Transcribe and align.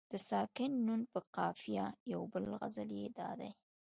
د 0.11 0.13
ساکن 0.29 0.71
نون 0.85 1.01
په 1.11 1.19
قافیه 1.35 1.85
یو 2.13 2.21
بل 2.33 2.43
غزل 2.59 2.89
یې 3.01 3.07
دادی. 3.19 3.51